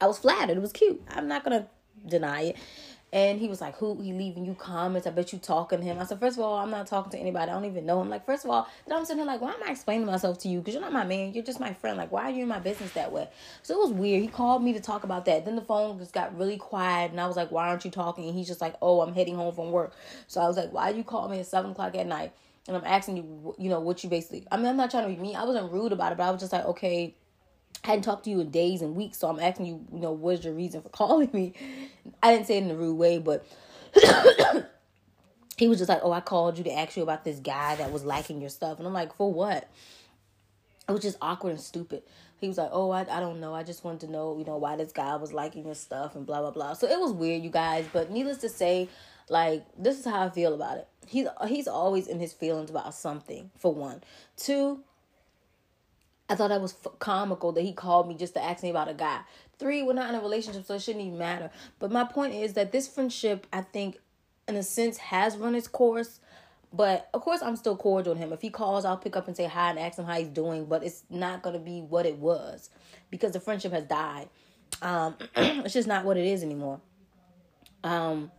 [0.00, 0.56] I was flattered.
[0.56, 1.02] It was cute.
[1.10, 1.66] I'm not gonna
[2.06, 2.56] deny it.
[3.12, 5.06] And he was like, Who he leaving you comments?
[5.06, 5.98] I bet you talking to him.
[5.98, 7.50] I said, First of all, I'm not talking to anybody.
[7.50, 8.10] I don't even know him.
[8.10, 10.48] Like, first of all, then I'm sitting here like, why am I explaining myself to
[10.48, 10.58] you?
[10.58, 11.32] Because you're not my man.
[11.32, 11.96] You're just my friend.
[11.96, 13.28] Like, why are you in my business that way?
[13.62, 14.22] So it was weird.
[14.22, 15.44] He called me to talk about that.
[15.44, 18.26] Then the phone just got really quiet and I was like, Why aren't you talking?
[18.26, 19.94] And he's just like, Oh, I'm heading home from work.
[20.26, 22.32] So I was like, Why you call me at seven o'clock at night?
[22.68, 25.14] And I'm asking you, you know, what you basically I mean, I'm not trying to
[25.14, 25.36] be mean.
[25.36, 27.14] I wasn't rude about it, but I was just like, okay,
[27.84, 30.12] I hadn't talked to you in days and weeks, so I'm asking you, you know,
[30.12, 31.54] what's your reason for calling me?
[32.22, 33.46] I didn't say it in a rude way, but
[35.56, 37.92] he was just like, "Oh, I called you to ask you about this guy that
[37.92, 39.68] was liking your stuff," and I'm like, "For what?"
[40.88, 42.02] It was just awkward and stupid.
[42.40, 43.54] He was like, "Oh, I, I don't know.
[43.54, 46.26] I just wanted to know, you know, why this guy was liking your stuff and
[46.26, 47.86] blah blah blah." So it was weird, you guys.
[47.92, 48.88] But needless to say,
[49.28, 50.88] like this is how I feel about it.
[51.06, 53.50] He's he's always in his feelings about something.
[53.56, 54.02] For one,
[54.36, 54.80] two.
[56.28, 58.88] I thought that was f- comical that he called me just to ask me about
[58.88, 59.20] a guy.
[59.58, 61.50] Three, we're not in a relationship, so it shouldn't even matter.
[61.78, 63.98] But my point is that this friendship, I think,
[64.48, 66.20] in a sense, has run its course.
[66.72, 68.32] But of course, I'm still cordial to him.
[68.32, 70.66] If he calls, I'll pick up and say hi and ask him how he's doing.
[70.66, 72.70] But it's not gonna be what it was
[73.10, 74.28] because the friendship has died.
[74.82, 76.80] Um, it's just not what it is anymore.
[77.84, 78.32] Um,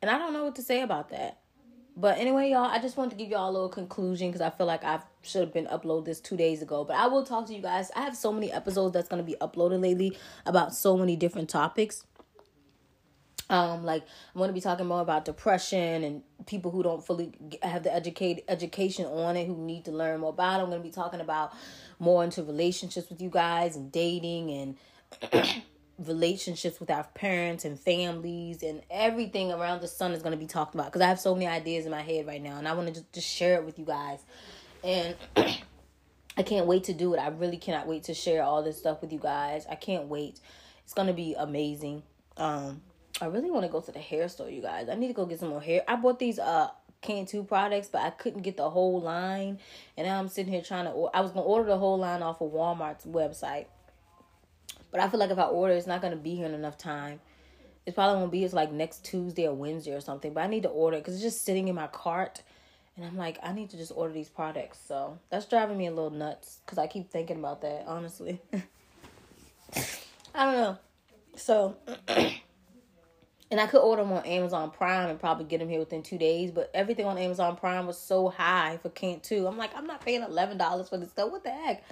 [0.00, 1.39] and I don't know what to say about that.
[2.00, 4.66] But anyway, y'all, I just wanted to give y'all a little conclusion because I feel
[4.66, 6.82] like I should have been uploaded this two days ago.
[6.82, 7.90] But I will talk to you guys.
[7.94, 12.04] I have so many episodes that's gonna be uploaded lately about so many different topics.
[13.50, 17.32] Um, like I'm to be talking more about depression and people who don't fully
[17.62, 20.60] have the educate education on it, who need to learn more about.
[20.60, 20.62] It.
[20.62, 21.52] I'm going to be talking about
[21.98, 24.76] more into relationships with you guys and dating
[25.32, 25.52] and
[26.06, 30.46] relationships with our parents and families and everything around the sun is going to be
[30.46, 32.72] talked about because I have so many ideas in my head right now and I
[32.72, 34.20] want to just, just share it with you guys.
[34.82, 37.18] And I can't wait to do it.
[37.18, 39.66] I really cannot wait to share all this stuff with you guys.
[39.70, 40.40] I can't wait.
[40.84, 42.02] It's going to be amazing.
[42.36, 42.82] Um
[43.20, 44.88] I really want to go to the hair store, you guys.
[44.88, 45.82] I need to go get some more hair.
[45.86, 46.68] I bought these uh
[47.02, 49.58] Cantu products, but I couldn't get the whole line.
[49.96, 52.40] And now I'm sitting here trying to I was to order the whole line off
[52.40, 53.66] of Walmart's website
[54.90, 57.20] but I feel like if I order, it's not gonna be here in enough time.
[57.86, 60.34] It probably won't be it's like next Tuesday or Wednesday or something.
[60.34, 62.42] But I need to order because it's just sitting in my cart,
[62.96, 64.78] and I'm like, I need to just order these products.
[64.86, 67.84] So that's driving me a little nuts because I keep thinking about that.
[67.86, 68.40] Honestly,
[70.34, 70.78] I don't know.
[71.36, 71.76] So.
[73.50, 76.18] and I could order them on Amazon Prime and probably get them here within two
[76.18, 76.50] days.
[76.52, 79.46] But everything on Amazon Prime was so high for Cantu.
[79.46, 81.30] I'm like, I'm not paying eleven dollars for this stuff.
[81.30, 81.82] What the heck?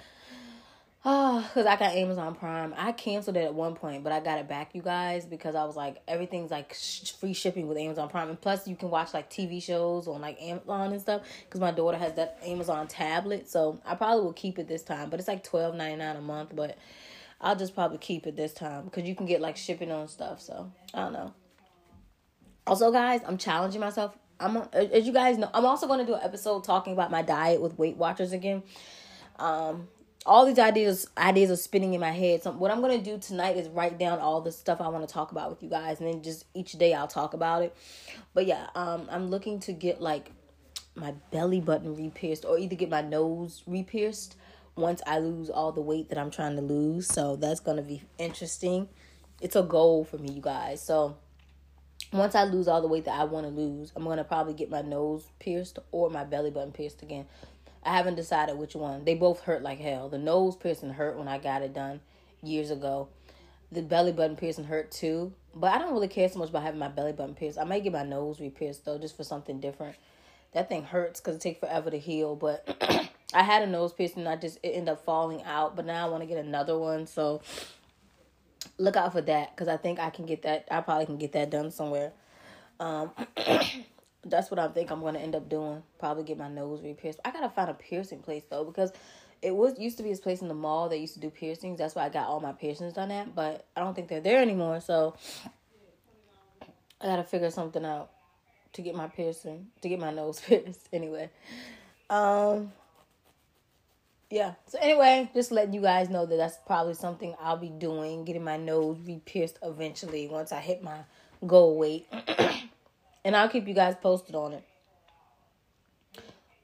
[1.05, 2.73] Oh, because I got Amazon Prime.
[2.75, 5.63] I canceled it at one point, but I got it back, you guys, because I
[5.63, 8.27] was like, everything's like sh- free shipping with Amazon Prime.
[8.27, 11.71] And plus, you can watch like TV shows on like Amazon and stuff, because my
[11.71, 13.49] daughter has that Amazon tablet.
[13.49, 16.21] So I probably will keep it this time, but it's like twelve ninety nine a
[16.21, 16.53] month.
[16.53, 16.77] But
[17.39, 20.41] I'll just probably keep it this time because you can get like shipping on stuff.
[20.41, 21.33] So I don't know.
[22.67, 24.17] Also, guys, I'm challenging myself.
[24.37, 27.21] I'm as you guys know, I'm also going to do an episode talking about my
[27.21, 28.63] diet with Weight Watchers again.
[29.37, 29.87] Um,
[30.25, 32.43] all these ideas ideas are spinning in my head.
[32.43, 35.13] So what I'm gonna do tonight is write down all the stuff I want to
[35.13, 37.75] talk about with you guys, and then just each day I'll talk about it.
[38.33, 40.31] But yeah, um, I'm looking to get like
[40.95, 44.35] my belly button re-pierced, or either get my nose re-pierced
[44.75, 47.07] once I lose all the weight that I'm trying to lose.
[47.07, 48.89] So that's gonna be interesting.
[49.41, 50.81] It's a goal for me, you guys.
[50.81, 51.15] So
[52.11, 54.69] once I lose all the weight that I want to lose, I'm gonna probably get
[54.69, 57.25] my nose pierced or my belly button pierced again.
[57.83, 59.05] I haven't decided which one.
[59.05, 60.09] They both hurt like hell.
[60.09, 62.01] The nose piercing hurt when I got it done
[62.43, 63.07] years ago.
[63.71, 65.33] The belly button piercing hurt too.
[65.55, 67.57] But I don't really care so much about having my belly button pierced.
[67.57, 69.95] I might get my nose re-pierced though, just for something different.
[70.53, 72.35] That thing hurts because it takes forever to heal.
[72.35, 72.67] But
[73.33, 75.75] I had a nose piercing, and I just it ended up falling out.
[75.75, 77.41] But now I want to get another one, so
[78.77, 80.67] look out for that because I think I can get that.
[80.69, 82.11] I probably can get that done somewhere.
[82.79, 83.11] Um,
[84.25, 85.81] that's what I think I'm gonna end up doing.
[85.97, 87.19] Probably get my nose re-pierced.
[87.23, 88.91] I gotta find a piercing place though because
[89.41, 91.77] it was used to be this place in the mall that used to do piercings.
[91.77, 94.41] That's why I got all my piercings done at, but I don't think they're there
[94.41, 94.81] anymore.
[94.81, 95.15] So
[97.01, 98.11] I gotta figure something out
[98.73, 100.89] to get my piercing, to get my nose pierced.
[100.91, 101.29] Anyway,
[102.09, 102.73] um,
[104.29, 104.55] yeah.
[104.67, 108.43] So anyway, just letting you guys know that that's probably something I'll be doing, getting
[108.43, 110.99] my nose re-pierced eventually once I hit my
[111.47, 112.07] goal weight.
[113.23, 114.63] and I'll keep you guys posted on it.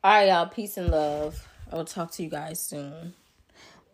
[0.04, 0.48] All right, y'all.
[0.48, 1.48] Peace and love.
[1.72, 3.14] I will talk to you guys soon.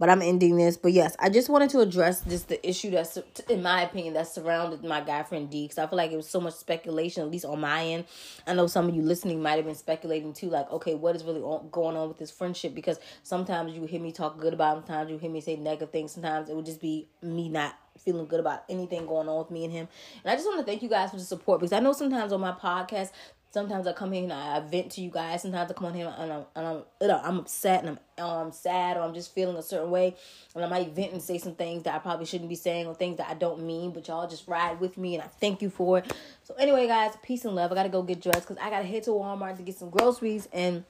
[0.01, 0.77] But I'm ending this.
[0.77, 4.27] But yes, I just wanted to address just the issue that's, in my opinion, that
[4.27, 5.65] surrounded my guy friend D.
[5.65, 8.05] Because I feel like it was so much speculation, at least on my end.
[8.47, 11.23] I know some of you listening might have been speculating too, like, okay, what is
[11.23, 12.73] really going on with this friendship?
[12.73, 15.91] Because sometimes you hear me talk good about him, sometimes you hear me say negative
[15.91, 16.13] things.
[16.13, 19.65] Sometimes it would just be me not feeling good about anything going on with me
[19.65, 19.87] and him.
[20.23, 22.33] And I just want to thank you guys for the support because I know sometimes
[22.33, 23.11] on my podcast,
[23.51, 25.41] sometimes I come here and I vent to you guys.
[25.41, 28.97] Sometimes I come on here and I'm, and I'm, I'm upset and I'm, I'm sad
[28.97, 30.15] or I'm just feeling a certain way.
[30.55, 32.95] And I might vent and say some things that I probably shouldn't be saying or
[32.95, 35.69] things that I don't mean, but y'all just ride with me and I thank you
[35.69, 36.11] for it.
[36.43, 37.71] So anyway, guys, peace and love.
[37.71, 39.77] I got to go get dressed because I got to head to Walmart to get
[39.77, 40.85] some groceries and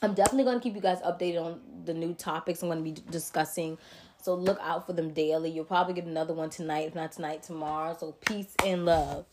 [0.00, 2.90] I'm definitely going to keep you guys updated on the new topics I'm going to
[2.90, 3.78] be discussing.
[4.22, 5.50] So look out for them daily.
[5.50, 7.96] You'll probably get another one tonight, if not tonight, tomorrow.
[7.98, 9.24] So peace and love.